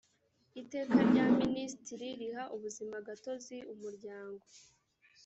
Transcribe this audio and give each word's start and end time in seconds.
iteka 0.61 0.97
rya 1.09 1.25
minisitiri 1.39 2.07
riha 2.19 2.43
ubuzimagatozi 2.55 3.57
umuryango 3.73 4.45